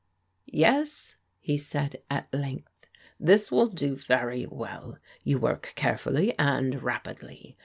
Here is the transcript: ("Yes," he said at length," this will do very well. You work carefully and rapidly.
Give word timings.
("Yes," 0.47 1.17
he 1.39 1.59
said 1.59 2.01
at 2.09 2.33
length," 2.33 2.87
this 3.29 3.51
will 3.51 3.67
do 3.67 3.95
very 3.95 4.47
well. 4.47 4.97
You 5.23 5.37
work 5.37 5.73
carefully 5.75 6.33
and 6.39 6.81
rapidly. 6.81 7.55